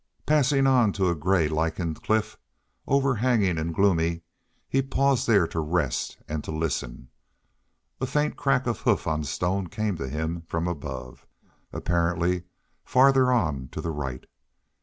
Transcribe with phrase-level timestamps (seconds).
[0.25, 2.35] Passing on to a gray lichened cliff,
[2.87, 4.23] overhanging and gloomy,
[4.67, 7.09] he paused there to rest and to listen.
[7.99, 11.27] A faint crack of hoof on stone came to him from above,
[11.71, 12.45] apparently
[12.83, 14.25] farther on to the right.